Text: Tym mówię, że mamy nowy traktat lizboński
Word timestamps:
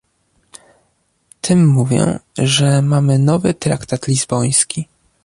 Tym 1.41 1.67
mówię, 1.67 2.19
że 2.37 2.81
mamy 2.81 3.19
nowy 3.19 3.53
traktat 3.53 4.07
lizboński 4.07 4.87